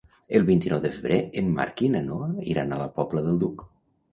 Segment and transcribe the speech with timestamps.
[0.37, 3.67] El vint-i-nou de febrer en Marc i na Noa iran a la Pobla del Duc.